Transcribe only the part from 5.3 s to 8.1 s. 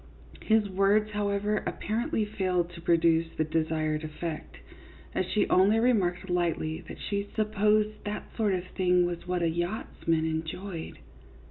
only remarked lightly that she" supposed